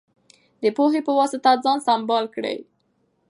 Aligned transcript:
د 0.63 0.65
پوهې 0.77 1.01
په 1.07 1.11
وسله 1.19 1.51
ځان 1.63 1.77
سمبال 1.87 2.25
کړئ. 2.35 2.57